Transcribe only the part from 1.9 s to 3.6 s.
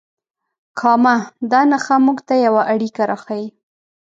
موږ ته یوه اړیکه راښیي.